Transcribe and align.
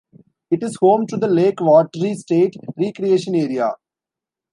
It 0.49 0.63
is 0.63 0.77
home 0.81 1.05
to 1.09 1.17
the 1.17 1.27
Lake 1.27 1.57
Wateree 1.57 2.15
State 2.15 2.55
Recreation 2.75 3.35
Area. 3.35 3.75